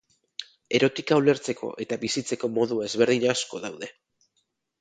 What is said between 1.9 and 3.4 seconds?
bizitzeko modu ezberdin